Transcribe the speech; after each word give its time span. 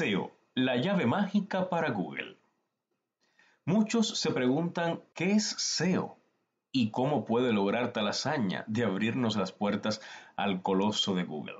SEO, 0.00 0.32
la 0.54 0.76
llave 0.76 1.04
mágica 1.04 1.68
para 1.68 1.90
Google. 1.90 2.38
Muchos 3.66 4.18
se 4.18 4.30
preguntan 4.30 5.02
qué 5.12 5.32
es 5.32 5.44
SEO 5.58 6.16
y 6.72 6.90
cómo 6.90 7.26
puede 7.26 7.52
lograr 7.52 7.92
tal 7.92 8.08
hazaña 8.08 8.64
de 8.66 8.84
abrirnos 8.84 9.36
las 9.36 9.52
puertas 9.52 10.00
al 10.36 10.62
coloso 10.62 11.14
de 11.14 11.24
Google. 11.24 11.58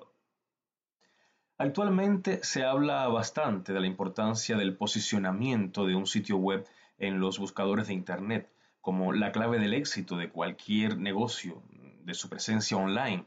Actualmente 1.58 2.42
se 2.42 2.64
habla 2.64 3.06
bastante 3.08 3.74
de 3.74 3.80
la 3.80 3.86
importancia 3.86 4.56
del 4.56 4.74
posicionamiento 4.74 5.84
de 5.84 5.96
un 5.96 6.06
sitio 6.06 6.38
web 6.38 6.66
en 6.96 7.20
los 7.20 7.38
buscadores 7.38 7.88
de 7.88 7.92
Internet 7.92 8.50
como 8.80 9.12
la 9.12 9.32
clave 9.32 9.58
del 9.58 9.74
éxito 9.74 10.16
de 10.16 10.30
cualquier 10.30 10.96
negocio, 10.96 11.62
de 12.04 12.14
su 12.14 12.30
presencia 12.30 12.78
online, 12.78 13.26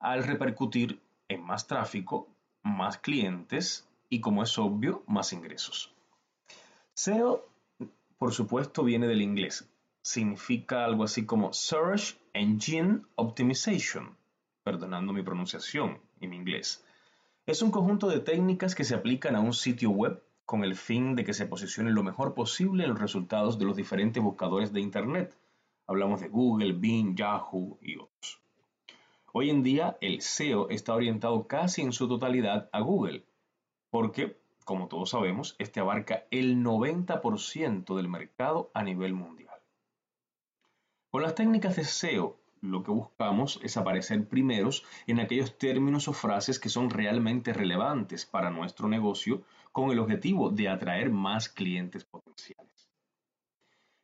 al 0.00 0.22
repercutir 0.22 1.00
en 1.28 1.42
más 1.42 1.66
tráfico, 1.66 2.28
más 2.62 2.98
clientes 2.98 3.86
y, 4.10 4.20
como 4.20 4.42
es 4.42 4.58
obvio, 4.58 5.04
más 5.06 5.32
ingresos. 5.32 5.94
SEO, 6.92 7.48
por 8.18 8.34
supuesto, 8.34 8.84
viene 8.84 9.06
del 9.06 9.22
inglés. 9.22 9.70
Significa 10.02 10.84
algo 10.84 11.04
así 11.04 11.24
como 11.24 11.52
Search 11.52 12.18
Engine 12.34 13.02
Optimization, 13.14 14.16
perdonando 14.62 15.12
mi 15.12 15.22
pronunciación 15.22 16.00
y 16.20 16.26
mi 16.26 16.36
inglés. 16.36 16.84
Es 17.46 17.62
un 17.62 17.70
conjunto 17.70 18.08
de 18.08 18.20
técnicas 18.20 18.74
que 18.74 18.84
se 18.84 18.94
aplican 18.94 19.36
a 19.36 19.40
un 19.40 19.54
sitio 19.54 19.90
web 19.90 20.22
con 20.44 20.64
el 20.64 20.74
fin 20.74 21.14
de 21.14 21.24
que 21.24 21.32
se 21.32 21.46
posicione 21.46 21.92
lo 21.92 22.02
mejor 22.02 22.34
posible 22.34 22.82
en 22.82 22.90
los 22.90 23.00
resultados 23.00 23.58
de 23.58 23.64
los 23.64 23.76
diferentes 23.76 24.22
buscadores 24.22 24.72
de 24.72 24.80
Internet. 24.80 25.38
Hablamos 25.86 26.20
de 26.20 26.28
Google, 26.28 26.72
Bing, 26.72 27.16
Yahoo 27.16 27.78
y 27.80 27.96
otros. 27.96 28.40
Hoy 29.32 29.50
en 29.50 29.62
día 29.62 29.96
el 30.00 30.20
SEO 30.22 30.68
está 30.68 30.94
orientado 30.94 31.46
casi 31.46 31.82
en 31.82 31.92
su 31.92 32.08
totalidad 32.08 32.68
a 32.72 32.80
Google, 32.80 33.24
porque, 33.90 34.40
como 34.64 34.88
todos 34.88 35.10
sabemos, 35.10 35.56
este 35.58 35.80
abarca 35.80 36.24
el 36.30 36.62
90% 36.62 37.96
del 37.96 38.08
mercado 38.08 38.70
a 38.74 38.82
nivel 38.82 39.14
mundial. 39.14 39.58
Con 41.10 41.22
las 41.22 41.34
técnicas 41.34 41.76
de 41.76 41.84
SEO, 41.84 42.38
lo 42.60 42.82
que 42.82 42.90
buscamos 42.90 43.58
es 43.62 43.76
aparecer 43.76 44.28
primeros 44.28 44.84
en 45.06 45.18
aquellos 45.18 45.56
términos 45.58 46.08
o 46.08 46.12
frases 46.12 46.60
que 46.60 46.68
son 46.68 46.90
realmente 46.90 47.52
relevantes 47.52 48.26
para 48.26 48.50
nuestro 48.50 48.86
negocio 48.86 49.42
con 49.72 49.90
el 49.90 49.98
objetivo 49.98 50.50
de 50.50 50.68
atraer 50.68 51.10
más 51.10 51.48
clientes 51.48 52.04
potenciales. 52.04 52.90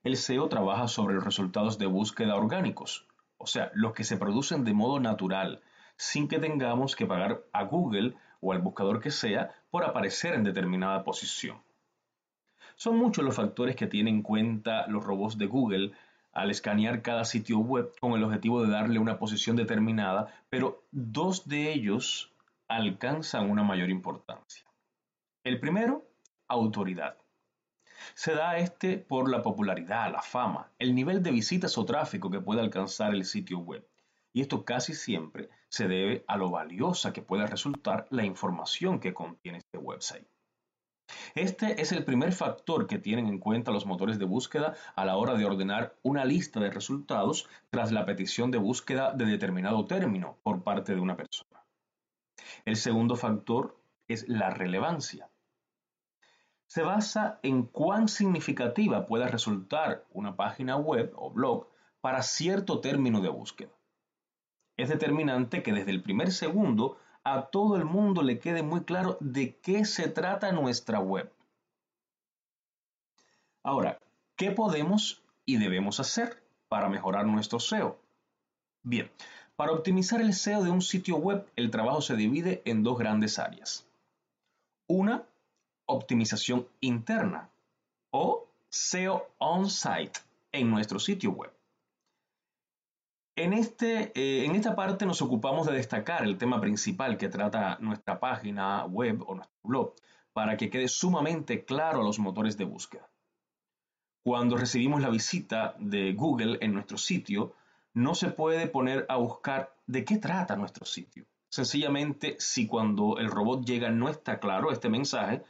El 0.02 0.16
SEO 0.16 0.48
trabaja 0.48 0.88
sobre 0.88 1.14
los 1.14 1.24
resultados 1.24 1.78
de 1.78 1.86
búsqueda 1.86 2.36
orgánicos, 2.36 3.06
o 3.38 3.46
sea, 3.46 3.70
los 3.74 3.92
que 3.92 4.04
se 4.04 4.16
producen 4.16 4.64
de 4.64 4.72
modo 4.72 5.00
natural, 5.00 5.62
sin 5.96 6.28
que 6.28 6.38
tengamos 6.38 6.96
que 6.96 7.06
pagar 7.06 7.44
a 7.52 7.64
Google 7.64 8.14
o 8.40 8.52
al 8.52 8.62
buscador 8.62 9.00
que 9.00 9.10
sea 9.10 9.54
por 9.76 9.84
aparecer 9.84 10.32
en 10.32 10.42
determinada 10.42 11.04
posición. 11.04 11.62
Son 12.76 12.96
muchos 12.96 13.22
los 13.22 13.36
factores 13.36 13.76
que 13.76 13.86
tienen 13.86 14.14
en 14.14 14.22
cuenta 14.22 14.86
los 14.86 15.04
robots 15.04 15.36
de 15.36 15.44
Google 15.44 15.92
al 16.32 16.50
escanear 16.50 17.02
cada 17.02 17.26
sitio 17.26 17.58
web 17.58 17.92
con 18.00 18.12
el 18.12 18.24
objetivo 18.24 18.62
de 18.62 18.70
darle 18.70 18.98
una 18.98 19.18
posición 19.18 19.54
determinada, 19.54 20.32
pero 20.48 20.82
dos 20.92 21.46
de 21.46 21.74
ellos 21.74 22.32
alcanzan 22.68 23.50
una 23.50 23.64
mayor 23.64 23.90
importancia. 23.90 24.64
El 25.44 25.60
primero, 25.60 26.06
autoridad. 26.48 27.18
Se 28.14 28.34
da 28.34 28.56
este 28.56 28.96
por 28.96 29.30
la 29.30 29.42
popularidad, 29.42 30.10
la 30.10 30.22
fama, 30.22 30.70
el 30.78 30.94
nivel 30.94 31.22
de 31.22 31.32
visitas 31.32 31.76
o 31.76 31.84
tráfico 31.84 32.30
que 32.30 32.40
puede 32.40 32.62
alcanzar 32.62 33.12
el 33.12 33.26
sitio 33.26 33.58
web. 33.58 33.86
Y 34.36 34.42
esto 34.42 34.66
casi 34.66 34.92
siempre 34.92 35.48
se 35.70 35.88
debe 35.88 36.22
a 36.28 36.36
lo 36.36 36.50
valiosa 36.50 37.14
que 37.14 37.22
puede 37.22 37.46
resultar 37.46 38.06
la 38.10 38.22
información 38.22 39.00
que 39.00 39.14
contiene 39.14 39.56
este 39.56 39.78
website. 39.78 40.28
Este 41.34 41.80
es 41.80 41.90
el 41.92 42.04
primer 42.04 42.34
factor 42.34 42.86
que 42.86 42.98
tienen 42.98 43.28
en 43.28 43.38
cuenta 43.38 43.70
los 43.70 43.86
motores 43.86 44.18
de 44.18 44.26
búsqueda 44.26 44.74
a 44.94 45.06
la 45.06 45.16
hora 45.16 45.36
de 45.36 45.46
ordenar 45.46 45.96
una 46.02 46.26
lista 46.26 46.60
de 46.60 46.68
resultados 46.68 47.48
tras 47.70 47.92
la 47.92 48.04
petición 48.04 48.50
de 48.50 48.58
búsqueda 48.58 49.14
de 49.14 49.24
determinado 49.24 49.86
término 49.86 50.36
por 50.42 50.62
parte 50.62 50.94
de 50.94 51.00
una 51.00 51.16
persona. 51.16 51.64
El 52.66 52.76
segundo 52.76 53.16
factor 53.16 53.80
es 54.06 54.28
la 54.28 54.50
relevancia 54.50 55.30
se 56.66 56.82
basa 56.82 57.38
en 57.42 57.62
cuán 57.62 58.08
significativa 58.08 59.06
pueda 59.06 59.28
resultar 59.28 60.04
una 60.10 60.36
página 60.36 60.76
web 60.76 61.12
o 61.16 61.30
blog 61.30 61.68
para 62.02 62.22
cierto 62.22 62.80
término 62.80 63.20
de 63.20 63.28
búsqueda. 63.28 63.75
Es 64.76 64.88
determinante 64.88 65.62
que 65.62 65.72
desde 65.72 65.90
el 65.90 66.02
primer 66.02 66.32
segundo 66.32 66.98
a 67.24 67.46
todo 67.46 67.76
el 67.76 67.84
mundo 67.84 68.22
le 68.22 68.38
quede 68.38 68.62
muy 68.62 68.84
claro 68.84 69.16
de 69.20 69.56
qué 69.56 69.84
se 69.84 70.08
trata 70.08 70.52
nuestra 70.52 71.00
web. 71.00 71.32
Ahora, 73.64 73.98
¿qué 74.36 74.52
podemos 74.52 75.22
y 75.44 75.56
debemos 75.56 75.98
hacer 75.98 76.42
para 76.68 76.88
mejorar 76.88 77.26
nuestro 77.26 77.58
SEO? 77.58 77.98
Bien, 78.82 79.10
para 79.56 79.72
optimizar 79.72 80.20
el 80.20 80.34
SEO 80.34 80.62
de 80.62 80.70
un 80.70 80.82
sitio 80.82 81.16
web, 81.16 81.50
el 81.56 81.70
trabajo 81.70 82.00
se 82.00 82.14
divide 82.14 82.62
en 82.64 82.82
dos 82.82 82.98
grandes 82.98 83.38
áreas. 83.38 83.88
Una 84.86 85.24
optimización 85.86 86.68
interna 86.80 87.50
o 88.10 88.46
SEO 88.68 89.26
on-site 89.38 90.20
en 90.52 90.70
nuestro 90.70 91.00
sitio 91.00 91.30
web. 91.32 91.55
En, 93.36 93.52
este, 93.52 94.12
eh, 94.14 94.46
en 94.46 94.56
esta 94.56 94.74
parte 94.74 95.04
nos 95.04 95.20
ocupamos 95.20 95.66
de 95.66 95.74
destacar 95.74 96.24
el 96.24 96.38
tema 96.38 96.58
principal 96.58 97.18
que 97.18 97.28
trata 97.28 97.76
nuestra 97.80 98.18
página 98.18 98.86
web 98.86 99.22
o 99.26 99.34
nuestro 99.34 99.58
blog 99.62 99.94
para 100.32 100.56
que 100.56 100.70
quede 100.70 100.88
sumamente 100.88 101.66
claro 101.66 102.00
a 102.00 102.04
los 102.04 102.18
motores 102.18 102.56
de 102.56 102.64
búsqueda. 102.64 103.10
Cuando 104.24 104.56
recibimos 104.56 105.02
la 105.02 105.10
visita 105.10 105.76
de 105.78 106.14
Google 106.14 106.56
en 106.62 106.72
nuestro 106.72 106.96
sitio, 106.96 107.54
no 107.92 108.14
se 108.14 108.30
puede 108.30 108.68
poner 108.68 109.04
a 109.10 109.16
buscar 109.16 109.74
de 109.86 110.04
qué 110.04 110.16
trata 110.16 110.56
nuestro 110.56 110.86
sitio. 110.86 111.26
Sencillamente, 111.50 112.36
si 112.38 112.66
cuando 112.66 113.18
el 113.18 113.30
robot 113.30 113.64
llega 113.66 113.90
no 113.90 114.08
está 114.08 114.40
claro 114.40 114.72
este 114.72 114.88
mensaje, 114.88 115.42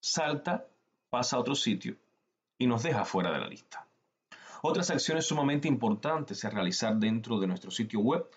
salta, 0.00 0.66
pasa 1.10 1.36
a 1.36 1.40
otro 1.40 1.54
sitio 1.54 1.96
y 2.58 2.66
nos 2.66 2.82
deja 2.82 3.04
fuera 3.04 3.30
de 3.32 3.38
la 3.38 3.48
lista. 3.48 3.85
Otras 4.68 4.90
acciones 4.90 5.28
sumamente 5.28 5.68
importantes 5.68 6.44
a 6.44 6.50
realizar 6.50 6.96
dentro 6.96 7.38
de 7.38 7.46
nuestro 7.46 7.70
sitio 7.70 8.00
web 8.00 8.28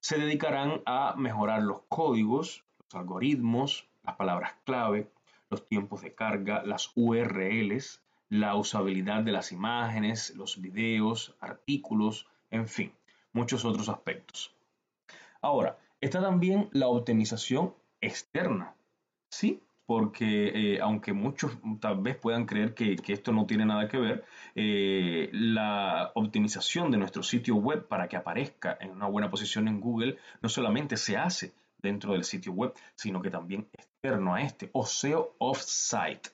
se 0.00 0.16
dedicarán 0.16 0.80
a 0.86 1.14
mejorar 1.18 1.62
los 1.62 1.82
códigos, 1.90 2.64
los 2.78 2.94
algoritmos, 2.94 3.86
las 4.02 4.16
palabras 4.16 4.54
clave, 4.64 5.10
los 5.50 5.66
tiempos 5.66 6.00
de 6.00 6.14
carga, 6.14 6.62
las 6.64 6.90
URLs, 6.94 8.00
la 8.30 8.56
usabilidad 8.56 9.24
de 9.24 9.32
las 9.32 9.52
imágenes, 9.52 10.34
los 10.36 10.58
videos, 10.58 11.36
artículos, 11.38 12.26
en 12.50 12.66
fin, 12.66 12.90
muchos 13.34 13.66
otros 13.66 13.90
aspectos. 13.90 14.54
Ahora, 15.42 15.76
está 16.00 16.22
también 16.22 16.70
la 16.72 16.88
optimización 16.88 17.74
externa. 18.00 18.72
Sí, 19.28 19.60
porque 19.86 20.74
eh, 20.74 20.80
aunque 20.80 21.12
muchos 21.12 21.52
tal 21.80 22.00
vez 22.00 22.16
puedan 22.16 22.46
creer 22.46 22.74
que, 22.74 22.96
esto 23.08 23.32
no 23.32 23.46
tiene 23.46 23.66
nada 23.66 23.88
que 23.88 23.98
ver, 23.98 24.24
eh, 24.54 25.28
la 25.32 26.10
optimización 26.14 26.90
de 26.90 26.98
nuestro 26.98 27.22
sitio 27.22 27.56
web 27.56 27.86
para 27.86 28.08
que 28.08 28.16
aparezca 28.16 28.78
en 28.80 28.90
una 28.90 29.06
buena 29.06 29.30
posición 29.30 29.68
en 29.68 29.80
Google 29.80 30.18
no 30.40 30.48
solamente 30.48 30.96
se 30.96 31.16
hace 31.16 31.52
dentro 31.78 32.12
del 32.12 32.24
sitio 32.24 32.52
web, 32.52 32.72
sino 32.94 33.20
que 33.20 33.30
también 33.30 33.68
externo 33.72 34.34
a 34.34 34.42
este, 34.42 34.70
o 34.72 34.86
SEO 34.86 35.34
off-site. 35.38 36.30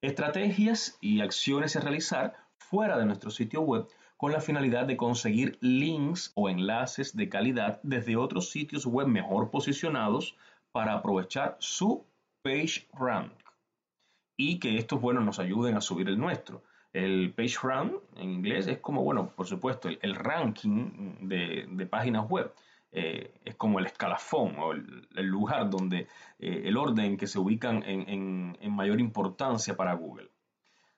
Estrategias 0.00 0.98
y 1.00 1.20
acciones 1.20 1.76
a 1.76 1.80
realizar 1.80 2.34
fuera 2.56 2.98
de 2.98 3.06
nuestro 3.06 3.30
sitio 3.30 3.62
web 3.62 3.86
con 4.16 4.32
la 4.32 4.40
finalidad 4.40 4.84
de 4.84 4.96
conseguir 4.96 5.58
links 5.60 6.32
o 6.34 6.48
enlaces 6.48 7.16
de 7.16 7.28
calidad 7.28 7.78
desde 7.84 8.16
otros 8.16 8.50
sitios 8.50 8.84
web 8.84 9.06
mejor 9.06 9.50
posicionados 9.50 10.36
para 10.72 10.94
aprovechar 10.94 11.56
su 11.60 12.04
page 12.42 12.86
rank 12.94 13.32
y 14.36 14.58
que 14.58 14.78
estos, 14.78 15.00
bueno, 15.00 15.20
nos 15.20 15.38
ayuden 15.38 15.76
a 15.76 15.80
subir 15.80 16.08
el 16.08 16.18
nuestro. 16.18 16.62
El 16.92 17.32
page 17.34 17.56
rank 17.62 17.92
en 18.16 18.30
inglés 18.30 18.66
es 18.68 18.78
como, 18.78 19.02
bueno, 19.02 19.32
por 19.34 19.46
supuesto, 19.46 19.88
el, 19.88 20.14
ranking 20.14 21.16
de, 21.20 21.86
páginas 21.90 22.28
web. 22.28 22.52
Eh, 22.90 23.34
es 23.44 23.54
como 23.56 23.78
el 23.78 23.86
escalafón 23.86 24.56
o 24.58 24.72
el, 24.72 25.26
lugar 25.26 25.68
donde 25.68 26.06
eh, 26.38 26.62
el 26.64 26.76
orden 26.78 27.18
que 27.18 27.26
se 27.26 27.38
ubican 27.38 27.82
en, 27.82 28.56
mayor 28.70 29.00
importancia 29.00 29.76
para 29.76 29.92
Google. 29.94 30.30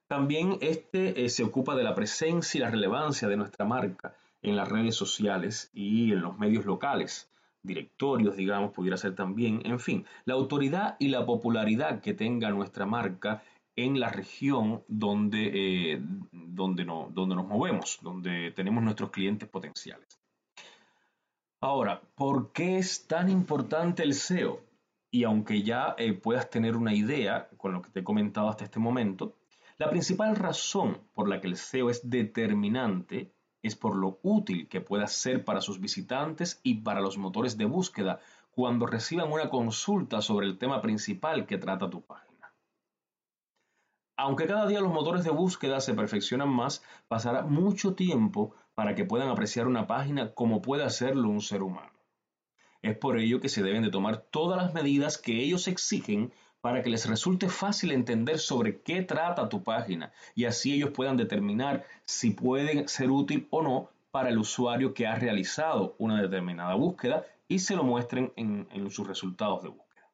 También 0.07 0.59
este 0.61 1.25
eh, 1.25 1.29
se 1.29 1.43
ocupa 1.43 1.75
de 1.75 1.83
la 1.83 1.95
presencia 1.95 2.59
y 2.59 2.61
la 2.61 2.71
relevancia 2.71 3.27
de 3.27 3.37
nuestra 3.37 3.65
marca 3.65 4.15
en 4.43 4.57
las 4.57 4.69
redes 4.69 4.95
sociales 4.95 5.71
y 5.73 6.13
en 6.13 6.21
los 6.21 6.39
medios 6.39 6.65
locales 6.65 7.31
directorios, 7.63 8.37
digamos, 8.37 8.73
pudiera 8.73 8.97
ser 8.97 9.15
también, 9.15 9.63
en 9.65 9.79
fin, 9.81 10.07
la 10.25 10.35
autoridad 10.35 10.97
y 10.99 11.09
la 11.09 11.27
popularidad 11.27 12.01
que 12.01 12.15
tenga 12.15 12.51
nuestra 12.51 12.87
marca 12.87 13.43
en 13.77 14.01
la 14.01 14.11
región 14.11 14.83
donde, 14.89 15.93
eh, 15.93 16.03
donde, 16.33 16.85
no, 16.85 17.09
donde 17.13 17.37
nos 17.37 17.47
movemos, 17.47 17.99
donde 18.03 18.51
tenemos 18.53 18.83
nuestros 18.83 19.11
clientes 19.11 19.49
potenciales. 19.49 20.21
Ahora, 21.63 22.01
¿por 22.15 22.53
qué 22.53 22.79
es 22.79 23.07
tan 23.07 23.29
importante 23.29 24.03
el 24.03 24.15
SEO? 24.15 24.71
y 25.11 25.25
aunque 25.25 25.63
ya 25.63 25.95
eh, 25.99 26.13
puedas 26.13 26.51
tener 26.51 26.77
una 26.77 26.95
idea 26.95 27.49
con 27.57 27.73
lo 27.73 27.83
que 27.83 27.91
te 27.91 28.01
he 28.01 28.05
comentado 28.05 28.49
hasta 28.49 28.65
este 28.65 28.79
momento, 28.79 29.37
la 29.79 29.91
principal 29.91 30.37
razón 30.37 30.99
por 31.15 31.29
la 31.29 31.41
que 31.41 31.49
el 31.49 31.57
SEO 31.57 31.91
es 31.91 32.09
determinante 32.09 33.33
es 33.63 33.77
por 33.77 33.97
lo 33.97 34.19
útil 34.23 34.69
que 34.69 34.81
pueda 34.81 35.07
ser 35.07 35.45
para 35.45 35.61
sus 35.61 35.81
visitantes 35.81 36.61
y 36.63 36.83
para 36.83 37.01
los 37.01 37.19
motores 37.19 37.57
de 37.57 37.67
búsqueda 37.67 38.21
cuando 38.51 38.87
reciban 38.87 39.31
una 39.31 39.49
consulta 39.49 40.23
sobre 40.23 40.47
el 40.47 40.59
tema 40.59 40.81
principal 40.81 41.47
que 41.47 41.59
trata 41.59 41.91
tu 41.91 42.03
página. 42.03 42.53
Aunque 44.17 44.47
cada 44.47 44.67
día 44.67 44.81
los 44.81 44.93
motores 44.93 45.25
de 45.25 45.31
búsqueda 45.31 45.81
se 45.81 45.95
perfeccionan 45.95 46.51
más, 46.51 46.83
pasará 47.09 47.43
mucho 47.43 47.95
tiempo 47.95 48.55
para 48.75 48.95
que 48.95 49.05
puedan 49.05 49.29
apreciar 49.29 49.67
una 49.67 49.87
página 49.87 50.35
como 50.35 50.61
puede 50.61 50.85
hacerlo 50.85 51.31
un 51.31 51.41
ser 51.41 51.63
humano. 51.63 51.93
Es 52.83 52.97
por 52.97 53.19
ello 53.19 53.41
que 53.41 53.49
se 53.49 53.63
deben 53.63 53.83
de 53.83 53.91
tomar 53.91 54.19
todas 54.31 54.63
las 54.63 54.75
medidas 54.75 55.19
que 55.19 55.43
ellos 55.43 55.69
exigen 55.69 56.33
para 56.61 56.83
que 56.83 56.91
les 56.91 57.07
resulte 57.07 57.49
fácil 57.49 57.93
entender 57.93 58.39
sobre 58.39 58.81
qué 58.81 59.03
trata 59.03 59.49
tu 59.49 59.63
página 59.63 60.13
y 60.35 60.45
así 60.45 60.75
ellos 60.75 60.91
puedan 60.91 61.17
determinar 61.17 61.87
si 62.05 62.31
pueden 62.31 62.89
ser 62.89 63.11
útil 63.11 63.47
o 63.51 63.63
no 63.63 63.91
para 64.11 64.29
el 64.29 64.39
usuario 64.39 64.93
que 64.93 65.07
ha 65.07 65.15
realizado 65.15 65.95
una 65.99 66.21
determinada 66.21 66.75
búsqueda 66.75 67.25
y 67.49 67.61
se 67.61 67.77
lo 67.77 67.85
muestren 67.85 68.33
en, 68.37 68.69
en 68.73 68.91
sus 68.91 69.07
resultados 69.07 69.63
de 69.63 69.69
búsqueda. 69.71 70.09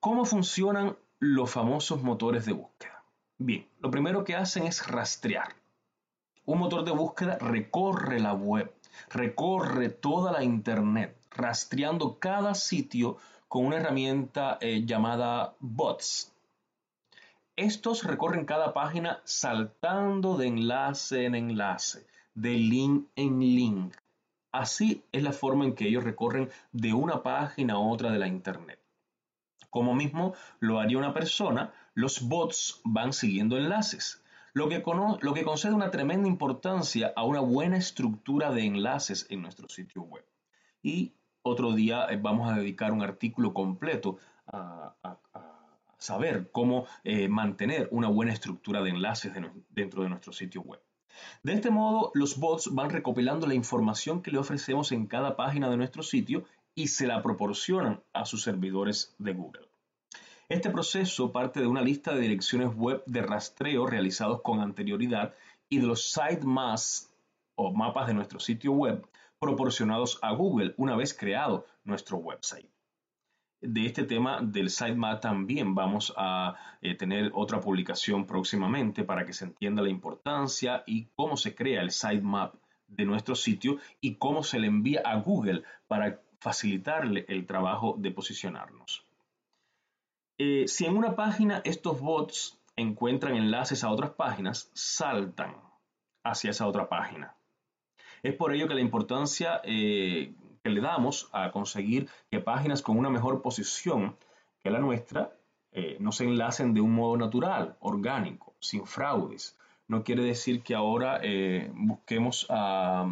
¿Cómo 0.00 0.24
funcionan 0.24 0.96
los 1.18 1.50
famosos 1.50 2.02
motores 2.02 2.46
de 2.46 2.52
búsqueda? 2.52 3.04
Bien, 3.36 3.66
lo 3.80 3.90
primero 3.90 4.24
que 4.24 4.34
hacen 4.34 4.66
es 4.66 4.86
rastrear. 4.86 5.54
Un 6.46 6.58
motor 6.58 6.84
de 6.84 6.90
búsqueda 6.90 7.38
recorre 7.38 8.18
la 8.18 8.32
web, 8.32 8.74
recorre 9.10 9.90
toda 9.90 10.32
la 10.32 10.42
internet, 10.42 11.16
rastreando 11.30 12.18
cada 12.18 12.54
sitio 12.54 13.18
con 13.50 13.66
una 13.66 13.78
herramienta 13.78 14.58
eh, 14.60 14.84
llamada 14.86 15.56
bots. 15.58 16.32
Estos 17.56 18.04
recorren 18.04 18.44
cada 18.44 18.72
página 18.72 19.20
saltando 19.24 20.36
de 20.36 20.46
enlace 20.46 21.24
en 21.24 21.34
enlace, 21.34 22.06
de 22.34 22.50
link 22.50 23.08
en 23.16 23.40
link. 23.40 23.96
Así 24.52 25.02
es 25.10 25.24
la 25.24 25.32
forma 25.32 25.64
en 25.64 25.74
que 25.74 25.88
ellos 25.88 26.04
recorren 26.04 26.48
de 26.70 26.92
una 26.92 27.24
página 27.24 27.74
a 27.74 27.78
otra 27.80 28.12
de 28.12 28.20
la 28.20 28.28
Internet. 28.28 28.78
Como 29.68 29.96
mismo 29.96 30.34
lo 30.60 30.78
haría 30.78 30.98
una 30.98 31.12
persona, 31.12 31.74
los 31.94 32.28
bots 32.28 32.80
van 32.84 33.12
siguiendo 33.12 33.56
enlaces, 33.56 34.22
lo 34.52 34.68
que, 34.68 34.80
lo 35.22 35.34
que 35.34 35.42
concede 35.42 35.74
una 35.74 35.90
tremenda 35.90 36.28
importancia 36.28 37.12
a 37.16 37.24
una 37.24 37.40
buena 37.40 37.78
estructura 37.78 38.52
de 38.52 38.64
enlaces 38.64 39.26
en 39.28 39.42
nuestro 39.42 39.68
sitio 39.68 40.02
web. 40.02 40.24
Y 40.84 41.14
otro 41.50 41.72
día 41.72 42.06
eh, 42.10 42.18
vamos 42.20 42.50
a 42.50 42.56
dedicar 42.56 42.92
un 42.92 43.02
artículo 43.02 43.52
completo 43.52 44.18
a, 44.46 44.94
saber 45.98 46.50
cómo 46.50 46.86
eh, 47.04 47.28
mantener 47.28 47.86
una 47.90 48.08
buena 48.08 48.32
estructura 48.32 48.82
de 48.82 48.88
enlaces 48.88 49.32
dentro 49.68 50.02
de 50.02 50.08
nuestro 50.08 50.32
sitio 50.32 50.62
web. 50.62 50.80
De 51.42 51.52
este 51.52 51.70
modo, 51.70 52.10
los 52.14 52.38
bots 52.38 52.74
van 52.74 52.88
recopilando 52.88 53.46
la 53.46 53.54
información 53.54 54.22
que 54.22 54.30
le 54.30 54.38
ofrecemos 54.38 54.92
en 54.92 55.06
cada 55.06 55.36
página 55.36 55.68
de 55.68 55.76
nuestro 55.76 56.02
sitio 56.02 56.44
y 56.74 56.88
se 56.88 57.06
la 57.06 57.22
proporcionan 57.22 58.02
a 58.14 58.24
sus 58.24 58.42
servidores 58.42 59.14
de 59.18 59.34
Google. 59.34 59.68
Este 60.48 60.70
proceso 60.70 61.30
parte 61.30 61.60
de 61.60 61.66
una 61.66 61.82
lista 61.82 62.14
de 62.14 62.22
direcciones 62.22 62.74
web 62.74 63.02
de 63.06 63.22
rastreo 63.22 63.86
realizados 63.86 64.40
con 64.42 64.60
anterioridad 64.60 65.34
y 65.68 65.78
de 65.78 65.86
los 65.86 66.10
sitemaps 66.10 67.10
o 67.54 67.72
mapas 67.72 68.06
de 68.06 68.14
nuestro 68.14 68.40
sitio 68.40 68.72
web 68.72 69.06
proporcionados 69.40 70.18
a 70.22 70.32
Google 70.32 70.74
una 70.76 70.94
vez 70.94 71.14
creado 71.14 71.66
nuestro 71.82 72.18
website. 72.18 72.68
De 73.62 73.86
este 73.86 74.04
tema 74.04 74.40
del 74.42 74.70
sitemap 74.70 75.20
también 75.20 75.74
vamos 75.74 76.14
a 76.16 76.56
eh, 76.80 76.94
tener 76.94 77.30
otra 77.34 77.60
publicación 77.60 78.26
próximamente 78.26 79.04
para 79.04 79.26
que 79.26 79.32
se 79.32 79.44
entienda 79.44 79.82
la 79.82 79.90
importancia 79.90 80.82
y 80.86 81.06
cómo 81.16 81.36
se 81.36 81.54
crea 81.54 81.82
el 81.82 81.90
sitemap 81.90 82.54
de 82.86 83.04
nuestro 83.04 83.34
sitio 83.34 83.78
y 84.00 84.16
cómo 84.16 84.42
se 84.42 84.58
le 84.58 84.66
envía 84.66 85.02
a 85.04 85.16
Google 85.16 85.62
para 85.88 86.20
facilitarle 86.38 87.24
el 87.28 87.46
trabajo 87.46 87.96
de 87.98 88.10
posicionarnos. 88.10 89.04
Eh, 90.38 90.66
si 90.66 90.86
en 90.86 90.96
una 90.96 91.14
página 91.14 91.60
estos 91.64 92.00
bots 92.00 92.58
encuentran 92.76 93.36
enlaces 93.36 93.84
a 93.84 93.90
otras 93.90 94.12
páginas, 94.12 94.70
saltan 94.72 95.54
hacia 96.24 96.50
esa 96.50 96.66
otra 96.66 96.88
página. 96.88 97.36
Es 98.22 98.34
por 98.34 98.52
ello 98.52 98.68
que 98.68 98.74
la 98.74 98.80
importancia 98.80 99.60
eh, 99.64 100.34
que 100.62 100.70
le 100.70 100.80
damos 100.80 101.28
a 101.32 101.50
conseguir 101.50 102.08
que 102.30 102.40
páginas 102.40 102.82
con 102.82 102.98
una 102.98 103.10
mejor 103.10 103.42
posición 103.42 104.16
que 104.62 104.70
la 104.70 104.78
nuestra 104.78 105.32
eh, 105.72 105.96
no 106.00 106.12
se 106.12 106.24
enlacen 106.24 106.74
de 106.74 106.80
un 106.80 106.94
modo 106.94 107.16
natural, 107.16 107.76
orgánico, 107.80 108.54
sin 108.60 108.86
fraudes. 108.86 109.56
No 109.88 110.04
quiere 110.04 110.22
decir 110.22 110.62
que 110.62 110.74
ahora 110.74 111.20
eh, 111.22 111.70
busquemos 111.74 112.46
a, 112.50 113.08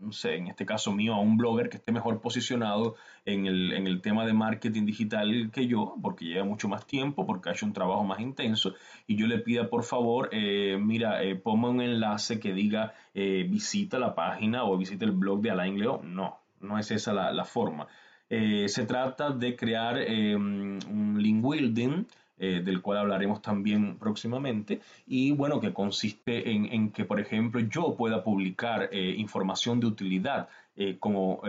no 0.00 0.12
sé, 0.12 0.36
en 0.36 0.48
este 0.48 0.66
caso 0.66 0.92
mío, 0.92 1.14
a 1.14 1.20
un 1.20 1.36
blogger 1.36 1.68
que 1.68 1.78
esté 1.78 1.92
mejor 1.92 2.20
posicionado 2.20 2.96
en 3.24 3.46
el, 3.46 4.00
tema 4.02 4.26
de 4.26 4.32
marketing 4.32 4.84
digital 4.84 5.50
que 5.52 5.66
yo, 5.66 5.96
porque 6.02 6.26
lleva 6.26 6.44
mucho 6.44 6.68
más 6.68 6.86
tiempo, 6.86 7.26
porque 7.26 7.48
ha 7.48 7.52
hecho 7.52 7.66
un 7.66 7.72
trabajo 7.72 8.04
más 8.04 8.20
intenso, 8.20 8.74
y 9.06 9.16
yo 9.16 9.26
le 9.26 9.38
pida 9.38 9.68
por 9.68 9.84
favor, 9.84 10.28
eh, 10.32 10.78
mira, 10.80 11.22
eh, 11.22 11.36
ponme 11.36 11.68
un 11.68 11.80
enlace 11.80 12.38
que 12.38 12.52
diga 12.52 12.94
eh, 13.14 13.46
visita 13.48 13.98
la 13.98 14.14
página 14.14 14.64
o 14.64 14.76
visita 14.76 15.04
el 15.04 15.12
blog 15.12 15.40
de 15.40 15.50
Alain 15.50 15.78
León. 15.78 16.14
No, 16.14 16.38
no 16.60 16.78
es 16.78 16.90
esa 16.90 17.12
la, 17.12 17.32
la 17.32 17.44
forma. 17.44 17.86
se 18.28 18.86
trata 18.86 19.30
de 19.30 19.54
crear 19.54 19.96
un 20.36 21.16
link 21.18 21.44
building 21.44 22.04
eh, 22.36 22.62
del 22.64 22.82
cual 22.82 22.98
hablaremos 22.98 23.42
también 23.42 23.96
próximamente, 23.96 24.80
y 25.06 25.30
bueno, 25.30 25.60
que 25.60 25.72
consiste 25.72 26.50
en, 26.50 26.90
que, 26.90 27.04
por 27.04 27.20
ejemplo, 27.20 27.60
yo 27.60 27.94
pueda 27.96 28.24
publicar 28.24 28.88
eh, 28.90 29.14
información 29.16 29.78
de 29.78 29.86
utilidad 29.86 30.48
eh, 30.74 30.96
como, 30.98 31.42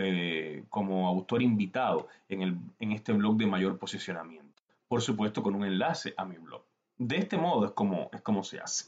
como 0.70 1.08
autor 1.08 1.42
invitado 1.42 2.08
en, 2.30 2.44
el, 2.44 2.58
en 2.80 2.92
este 2.92 3.14
blog 3.14 3.38
de 3.38 3.48
mayor 3.48 3.80
posicionamiento. 3.80 4.62
Por 4.88 5.02
supuesto, 5.02 5.42
con 5.42 5.56
un 5.56 5.66
enlace 5.66 6.14
a 6.18 6.26
mi 6.26 6.38
blog. 6.38 6.62
De 6.98 7.18
este 7.18 7.38
modo 7.38 7.66
es 7.66 7.72
como, 7.72 8.10
es 8.14 8.22
como 8.22 8.44
se 8.44 8.60
hace. 8.60 8.86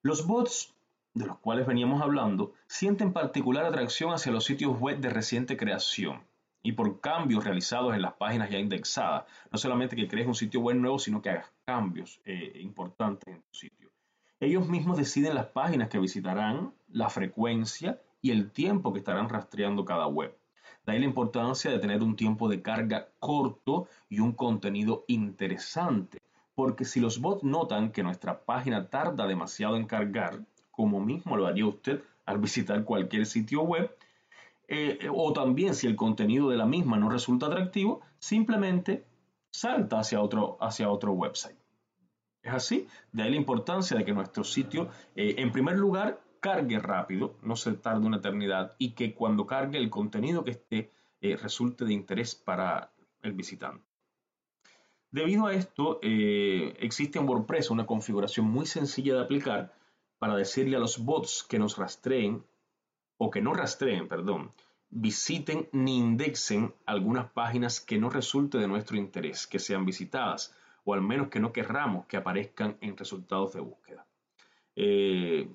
Los 0.00 0.26
bots 0.26 0.74
de 1.14 1.26
los 1.26 1.38
cuales 1.38 1.66
veníamos 1.66 2.00
hablando 2.00 2.54
sienten 2.66 3.12
particular 3.12 3.66
atracción 3.66 4.14
hacia 4.14 4.32
los 4.32 4.44
sitios 4.44 4.80
web 4.80 4.98
de 4.98 5.10
reciente 5.10 5.58
creación 5.58 6.22
y 6.62 6.72
por 6.72 7.00
cambios 7.00 7.44
realizados 7.44 7.94
en 7.94 8.02
las 8.02 8.14
páginas 8.14 8.50
ya 8.50 8.58
indexadas. 8.58 9.24
No 9.50 9.58
solamente 9.58 9.96
que 9.96 10.08
crees 10.08 10.26
un 10.26 10.34
sitio 10.34 10.60
web 10.60 10.76
nuevo, 10.76 10.98
sino 10.98 11.20
que 11.20 11.30
hagas 11.30 11.52
cambios 11.64 12.20
eh, 12.24 12.58
importantes 12.60 13.34
en 13.34 13.42
tu 13.42 13.54
sitio. 13.54 13.90
Ellos 14.40 14.68
mismos 14.68 14.96
deciden 14.96 15.34
las 15.34 15.46
páginas 15.46 15.88
que 15.88 15.98
visitarán, 15.98 16.72
la 16.88 17.08
frecuencia 17.08 18.00
y 18.20 18.30
el 18.30 18.50
tiempo 18.50 18.92
que 18.92 18.98
estarán 18.98 19.28
rastreando 19.28 19.84
cada 19.84 20.06
web. 20.06 20.36
De 20.84 20.92
ahí 20.92 20.98
la 20.98 21.04
importancia 21.04 21.70
de 21.70 21.78
tener 21.78 22.02
un 22.02 22.16
tiempo 22.16 22.48
de 22.48 22.60
carga 22.60 23.08
corto 23.20 23.86
y 24.08 24.18
un 24.18 24.32
contenido 24.32 25.04
interesante, 25.06 26.18
porque 26.56 26.84
si 26.84 26.98
los 26.98 27.20
bots 27.20 27.44
notan 27.44 27.92
que 27.92 28.02
nuestra 28.02 28.44
página 28.44 28.88
tarda 28.88 29.28
demasiado 29.28 29.76
en 29.76 29.86
cargar, 29.86 30.40
como 30.72 31.00
mismo 31.00 31.36
lo 31.36 31.46
haría 31.46 31.66
usted 31.66 32.02
al 32.26 32.38
visitar 32.40 32.84
cualquier 32.84 33.26
sitio 33.26 33.62
web, 33.62 33.96
eh, 34.74 35.10
o 35.12 35.34
también 35.34 35.74
si 35.74 35.86
el 35.86 35.96
contenido 35.96 36.48
de 36.48 36.56
la 36.56 36.64
misma 36.64 36.96
no 36.96 37.10
resulta 37.10 37.44
atractivo, 37.44 38.00
simplemente 38.18 39.04
salta 39.50 39.98
hacia 39.98 40.22
otro, 40.22 40.56
hacia 40.62 40.88
otro 40.88 41.12
website. 41.12 41.58
Es 42.42 42.54
así, 42.54 42.88
de 43.12 43.22
ahí 43.22 43.30
la 43.32 43.36
importancia 43.36 43.98
de 43.98 44.02
que 44.06 44.14
nuestro 44.14 44.44
sitio, 44.44 44.88
eh, 45.14 45.34
en 45.36 45.52
primer 45.52 45.76
lugar, 45.76 46.22
cargue 46.40 46.78
rápido, 46.78 47.36
no 47.42 47.54
se 47.54 47.74
tarde 47.74 48.06
una 48.06 48.16
eternidad, 48.16 48.74
y 48.78 48.92
que 48.92 49.12
cuando 49.12 49.46
cargue 49.46 49.76
el 49.76 49.90
contenido 49.90 50.42
que 50.42 50.52
esté 50.52 50.90
eh, 51.20 51.36
resulte 51.36 51.84
de 51.84 51.92
interés 51.92 52.34
para 52.34 52.94
el 53.20 53.32
visitante. 53.32 53.84
Debido 55.10 55.48
a 55.48 55.52
esto, 55.52 56.00
existe 56.00 57.18
en 57.18 57.28
WordPress 57.28 57.70
una 57.70 57.84
configuración 57.84 58.46
muy 58.46 58.64
sencilla 58.64 59.14
de 59.16 59.20
aplicar 59.20 59.74
para 60.18 60.34
decirle 60.34 60.76
a 60.78 60.80
los 60.80 60.96
bots 61.04 61.44
que 61.46 61.58
nos 61.58 61.76
rastreen 61.76 62.42
o 63.24 63.30
que 63.30 63.40
no 63.40 63.54
rastreen, 63.54 64.08
perdón, 64.08 64.50
visiten 64.90 65.68
ni 65.70 65.96
indexen 65.96 66.74
algunas 66.86 67.30
páginas 67.30 67.80
que 67.80 67.96
no 67.96 68.10
resulte 68.10 68.58
de 68.58 68.66
nuestro 68.66 68.96
interés 68.96 69.46
que 69.46 69.60
sean 69.60 69.86
visitadas, 69.86 70.56
o 70.82 70.92
al 70.92 71.02
menos 71.02 71.28
que 71.28 71.38
no 71.38 71.52
querramos 71.52 72.06
que 72.06 72.16
aparezcan 72.16 72.76
en 72.80 72.96
resultados 72.96 73.52
de 73.52 73.60
búsqueda. 73.60 74.04
Eh, 74.74 75.48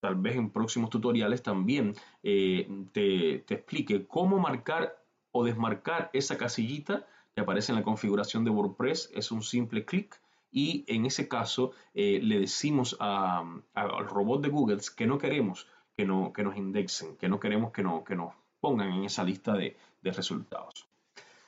tal 0.00 0.16
vez 0.16 0.34
en 0.34 0.50
próximos 0.50 0.90
tutoriales 0.90 1.44
también 1.44 1.94
eh, 2.24 2.68
te, 2.92 3.36
explique 3.54 4.04
cómo 4.08 4.40
marcar 4.40 5.00
o 5.30 5.44
desmarcar 5.44 6.10
esa 6.12 6.36
casillita 6.36 7.06
que 7.36 7.42
aparece 7.42 7.70
en 7.70 7.76
la 7.76 7.84
configuración 7.84 8.42
de 8.42 8.50
WordPress. 8.50 9.12
Es 9.14 9.30
un 9.30 9.44
simple 9.44 9.84
clic 9.84 10.20
y 10.50 10.84
en 10.88 11.06
ese 11.06 11.28
caso 11.28 11.70
eh, 11.94 12.18
le 12.20 12.40
decimos 12.40 12.96
al 12.98 14.08
robot 14.08 14.42
de 14.42 14.48
Google 14.48 14.80
que 14.96 15.06
no 15.06 15.18
queremos 15.18 15.68
que, 15.96 16.04
no, 16.04 16.32
que 16.32 16.42
nos 16.42 16.56
indexen, 16.56 17.16
que 17.16 17.28
no 17.28 17.40
queremos 17.40 17.72
que, 17.72 17.82
no, 17.82 18.04
que 18.04 18.16
nos 18.16 18.32
pongan 18.60 18.92
en 18.92 19.04
esa 19.04 19.24
lista 19.24 19.54
de, 19.54 19.76
resultados. 20.02 20.88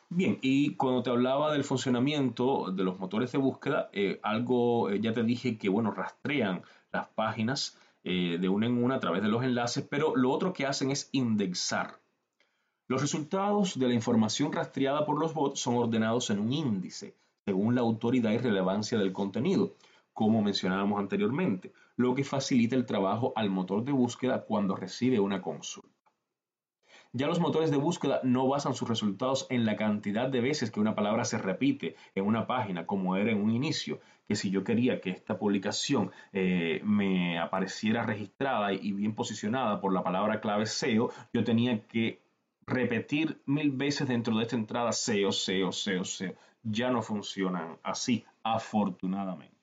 Bien, 0.08 0.38
y 0.40 0.76
cuando 0.76 1.02
te 1.02 1.10
hablaba 1.10 1.52
del 1.52 1.64
funcionamiento 1.64 2.70
de 2.70 2.84
los 2.84 3.00
motores 3.00 3.32
de 3.32 3.38
búsqueda, 3.38 3.90
eh, 3.92 4.20
algo 4.22 4.92
ya 4.92 5.12
te 5.12 5.24
dije 5.24 5.58
que, 5.58 5.68
bueno, 5.68 5.90
rastrean 5.90 6.62
las 6.92 7.08
páginas 7.08 7.76
de 8.04 8.48
una 8.50 8.66
en 8.66 8.84
una 8.84 8.96
a 8.96 9.00
través 9.00 9.22
de 9.22 9.28
los 9.28 9.42
enlaces, 9.42 9.86
pero 9.88 10.14
lo 10.14 10.30
otro 10.30 10.52
que 10.52 10.66
hacen 10.66 10.90
es 10.90 11.08
indexar. 11.12 11.98
Los 12.86 13.00
resultados 13.00 13.78
de 13.78 13.88
la 13.88 13.94
información 13.94 14.52
rastreada 14.52 15.06
por 15.06 15.18
los 15.18 15.32
bots 15.32 15.58
son 15.58 15.76
ordenados 15.76 16.28
en 16.28 16.38
un 16.38 16.52
índice, 16.52 17.14
según 17.46 17.74
la 17.74 17.80
autoridad 17.80 18.30
y 18.32 18.36
relevancia 18.36 18.98
del 18.98 19.12
contenido, 19.12 19.74
como 20.12 20.42
mencionábamos 20.42 21.00
anteriormente, 21.00 21.72
lo 21.96 22.14
que 22.14 22.24
facilita 22.24 22.76
el 22.76 22.86
trabajo 22.86 23.32
al 23.36 23.50
motor 23.50 23.84
de 23.84 23.92
búsqueda 23.92 24.44
cuando 24.44 24.76
recibe 24.76 25.20
una 25.20 25.42
consulta. 25.42 25.94
Ya 27.16 27.28
los 27.28 27.38
motores 27.38 27.70
de 27.70 27.76
búsqueda 27.76 28.20
no 28.24 28.48
basan 28.48 28.74
sus 28.74 28.88
resultados 28.88 29.46
en 29.48 29.64
la 29.64 29.76
cantidad 29.76 30.28
de 30.28 30.40
veces 30.40 30.72
que 30.72 30.80
una 30.80 30.96
palabra 30.96 31.24
se 31.24 31.38
repite 31.38 31.94
en 32.16 32.26
una 32.26 32.48
página, 32.48 32.86
como 32.86 33.14
era 33.14 33.30
en 33.30 33.40
un 33.40 33.52
inicio, 33.52 34.00
que 34.26 34.34
si 34.34 34.50
yo 34.50 34.64
quería 34.64 35.00
que 35.00 35.10
esta 35.10 35.38
publicación 35.38 36.10
eh, 36.32 36.80
me 36.82 37.38
apareciera 37.38 38.02
registrada 38.02 38.72
y 38.72 38.92
bien 38.92 39.14
posicionada 39.14 39.80
por 39.80 39.92
la 39.92 40.02
palabra 40.02 40.40
clave 40.40 40.66
SEO, 40.66 41.12
yo 41.32 41.44
tenía 41.44 41.86
que 41.86 42.20
repetir 42.66 43.40
mil 43.46 43.70
veces 43.70 44.08
dentro 44.08 44.36
de 44.36 44.42
esta 44.42 44.56
entrada 44.56 44.90
SEO, 44.90 45.30
SEO, 45.30 45.70
SEO, 45.70 46.04
SEO. 46.04 46.34
Ya 46.64 46.90
no 46.90 47.00
funcionan 47.00 47.78
así, 47.84 48.24
afortunadamente. 48.42 49.54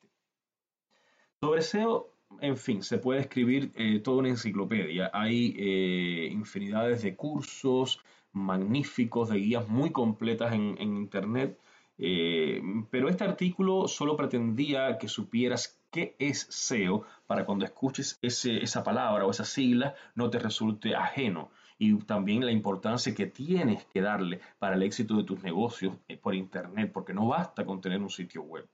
Sobre 1.42 1.64
SEO, 1.64 2.11
en 2.40 2.58
fin, 2.58 2.84
se 2.84 2.98
puede 2.98 3.22
escribir 3.22 3.72
eh, 3.76 4.00
toda 4.00 4.18
una 4.18 4.30
enciclopedia. 4.30 5.12
Hay 5.14 5.56
eh, 5.58 6.30
infinidades 6.32 7.02
de 7.04 7.16
cursos 7.16 8.00
magníficos, 8.34 9.30
de 9.30 9.40
guías 9.40 9.68
muy 9.68 9.92
completas 9.92 10.54
en, 10.54 10.80
Internet. 10.80 11.60
Eh, 11.98 12.62
pero 12.90 13.10
este 13.10 13.24
artículo 13.24 13.88
solo 13.88 14.16
pretendía 14.16 14.98
que 14.98 15.08
supieras 15.08 15.80
qué 15.92 16.16
es 16.18 16.48
SEO 16.50 17.04
para 17.28 17.46
cuando 17.46 17.66
escuches 17.66 18.18
esa 18.22 18.84
palabra 18.84 19.26
o 19.26 19.32
esa 19.32 19.46
sigla 19.46 19.94
no 20.16 20.30
te 20.30 20.40
resulte 20.40 20.96
ajeno 20.96 21.52
y 21.84 21.98
también 22.04 22.46
la 22.46 22.52
importancia 22.52 23.16
que 23.16 23.26
tienes 23.26 23.86
que 23.86 24.02
darle 24.02 24.40
para 24.60 24.76
el 24.76 24.84
éxito 24.84 25.18
de 25.18 25.24
tus 25.24 25.42
negocios 25.42 25.96
eh, 26.08 26.16
por 26.16 26.36
Internet, 26.36 26.92
porque 26.94 27.12
no 27.12 27.26
basta 27.26 27.66
con 27.66 27.82
tener 27.82 28.00
un 28.00 28.12
sitio 28.12 28.44
web. 28.44 28.70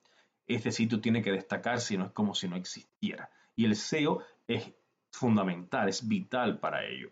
Este 0.46 0.74
sitio 0.74 1.00
tiene 1.00 1.22
que 1.22 1.32
destacar 1.32 1.80
si 1.80 1.98
no 1.98 2.08
es 2.08 2.12
como 2.12 2.36
si 2.36 2.50
no 2.50 2.58
existiera. 2.58 3.30
Y 3.58 3.66
el 3.66 3.76
SEO 3.76 4.22
es 4.48 4.72
fundamental, 5.12 5.90
es 5.90 6.08
vital 6.08 6.60
para 6.60 6.86
ello. 6.86 7.12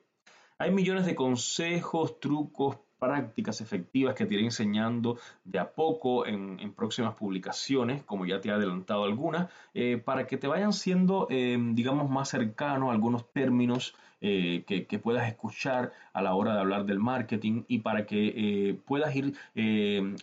Hay 0.58 0.72
millones 0.72 1.06
de 1.06 1.16
consejos, 1.16 2.22
trucos, 2.22 2.78
prácticas 3.00 3.62
efectivas 3.62 4.16
que 4.16 4.26
te 4.26 4.36
iré 4.36 4.44
enseñando 4.44 5.18
de 5.44 5.60
a 5.60 5.72
poco 5.74 6.26
en, 6.26 6.74
próximas 6.74 7.16
publicaciones, 7.16 8.04
como 8.04 8.26
ya 8.26 8.40
te 8.40 8.50
he 8.50 8.52
adelantado 8.52 9.04
algunas, 9.04 9.52
eh, 9.74 9.98
para 9.98 10.28
que 10.28 10.38
te 10.38 10.48
vayan 10.48 10.74
siendo, 10.74 11.28
eh, 11.30 11.58
digamos, 11.74 12.10
más 12.10 12.30
cercanos 12.30 12.92
algunos 12.92 13.32
términos 13.32 13.96
eh, 14.22 14.64
que, 14.66 14.88
que, 14.88 14.98
puedas 14.98 15.28
escuchar 15.28 15.92
a 16.14 16.22
la 16.22 16.36
hora 16.36 16.54
de 16.54 16.62
hablar 16.62 16.86
del 16.86 17.00
marketing 17.00 17.64
y 17.68 17.80
para 17.80 18.06
que 18.06 18.80
puedas 18.86 19.16
ir 19.16 19.34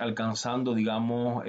alcanzando, 0.00 0.74
digamos, 0.74 1.44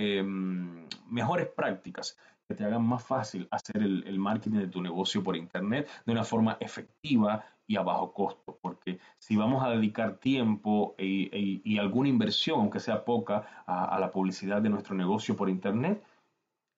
mejores 1.10 1.48
prácticas 1.48 2.18
que 2.48 2.56
te 2.56 2.66
hagan 2.66 2.86
más 2.86 3.04
fácil 3.04 3.48
hacer 3.52 3.78
el, 3.78 4.20
marketing 4.20 4.60
de 4.60 4.68
tu 4.68 4.82
negocio 4.82 5.24
por 5.24 5.36
Internet 5.36 5.90
de 6.06 6.12
una 6.12 6.24
forma 6.24 6.58
efectiva 6.60 7.44
y 7.68 7.78
a 7.78 7.82
bajo 7.82 8.14
costo. 8.14 8.58
Porque 8.62 9.00
si 9.18 9.36
vamos 9.36 9.64
a 9.64 9.70
dedicar 9.70 10.18
tiempo 10.18 10.96
y, 10.98 11.78
alguna 11.78 12.10
inversión, 12.10 12.60
aunque 12.60 12.80
sea 12.80 13.06
poca, 13.06 13.64
a, 13.66 13.98
la 14.00 14.12
publicidad 14.12 14.62
de 14.62 14.70
nuestro 14.70 14.96
negocio 14.96 15.36
por 15.36 15.50
Internet, 15.50 16.04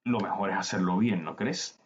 lo 0.03 0.19
mejor 0.19 0.51
es 0.51 0.57
hacerlo 0.57 0.97
bien, 0.97 1.23
¿no 1.23 1.35
crees? 1.35 1.81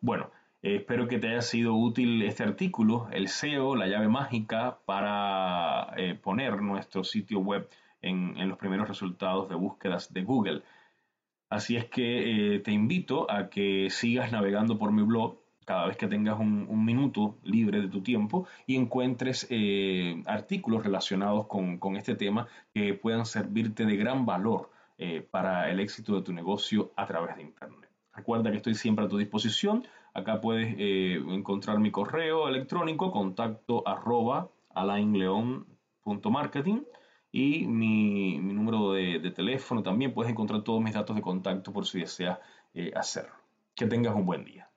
Bueno, 0.00 0.30
eh, 0.62 0.76
espero 0.76 1.08
que 1.08 1.18
te 1.18 1.28
haya 1.28 1.42
sido 1.42 1.74
útil 1.74 2.22
este 2.22 2.44
artículo, 2.44 3.08
el 3.10 3.28
SEO, 3.28 3.74
la 3.74 3.88
llave 3.88 4.08
mágica 4.08 4.78
para 4.84 5.92
eh, 5.96 6.14
poner 6.14 6.62
nuestro 6.62 7.02
sitio 7.02 7.40
web 7.40 7.68
en 8.02 8.50
los 8.50 8.58
primeros 8.58 8.86
resultados 8.86 9.48
de 9.48 9.54
búsquedas 9.54 10.12
de 10.12 10.24
Google. 10.24 10.62
Así 11.48 11.76
es 11.76 11.86
que 11.86 12.56
eh, 12.56 12.60
te 12.60 12.72
invito 12.72 13.30
a 13.30 13.48
que 13.48 13.88
sigas 13.90 14.32
navegando 14.32 14.78
por 14.78 14.92
mi 14.92 15.02
blog 15.02 15.36
cada 15.64 15.86
vez 15.86 15.96
que 15.96 16.08
tengas 16.08 16.38
un, 16.38 16.84
minuto 16.84 17.38
libre 17.42 17.80
de 17.80 17.88
tu 17.88 18.02
tiempo 18.02 18.46
y 18.66 18.76
encuentres 18.76 19.46
eh, 19.48 20.22
artículos 20.26 20.84
relacionados 20.84 21.46
con, 21.46 21.96
este 21.96 22.16
tema 22.16 22.48
que 22.74 22.92
puedan 22.92 23.24
servirte 23.24 23.86
de 23.86 23.96
gran 23.96 24.26
valor 24.26 24.70
eh, 24.98 25.26
para 25.30 25.70
el 25.70 25.80
éxito 25.80 26.16
de 26.16 26.22
tu 26.22 26.32
negocio 26.32 26.92
a 26.96 27.06
través 27.06 27.36
de 27.36 27.42
Internet. 27.42 27.88
Recuerda 28.12 28.50
que 28.50 28.58
estoy 28.58 28.74
siempre 28.74 29.06
a 29.06 29.08
tu 29.08 29.16
disposición. 29.16 29.86
Acá 30.12 30.40
puedes 30.40 30.76
encontrar 30.78 31.78
mi 31.78 31.90
correo 31.90 32.48
electrónico 32.48 33.10
contacto 33.10 33.86
arroba 33.88 34.50
alainleon.marketing 34.74 36.82
y 37.36 37.66
mi, 37.66 38.38
número 38.38 38.92
de, 38.92 39.18
teléfono 39.32 39.82
también. 39.82 40.14
Puedes 40.14 40.30
encontrar 40.30 40.62
todos 40.62 40.80
mis 40.80 40.94
datos 40.94 41.16
de 41.16 41.22
contacto 41.22 41.72
por 41.72 41.84
si 41.84 41.98
deseas 41.98 42.38
eh, 42.74 42.92
hacerlo. 42.94 43.34
Que 43.74 43.86
tengas 43.86 44.14
un 44.14 44.24
buen 44.24 44.44
día. 44.44 44.70